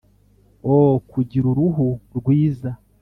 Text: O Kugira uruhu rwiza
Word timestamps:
O 0.73 0.77
Kugira 1.11 1.45
uruhu 1.51 1.87
rwiza 2.17 2.71